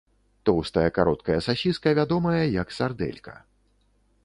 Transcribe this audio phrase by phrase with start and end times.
[0.49, 3.39] Тоўстая кароткая сасіска вядомая як сардэлька.